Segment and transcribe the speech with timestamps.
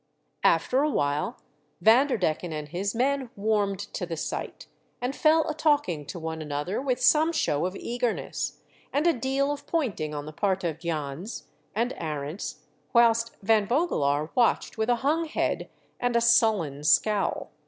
[0.43, 1.37] After a while,
[1.79, 4.65] Vanderdecken and his men warmed to the sight,
[4.99, 9.51] and fell a talking to one another with some show of eagerness, and a deal
[9.51, 11.43] of pointing on the part of Jans
[11.75, 12.61] and Arents,
[12.93, 15.69] whilst Van Vogelaar watched with a hung head
[15.99, 17.51] and a sullen scowl.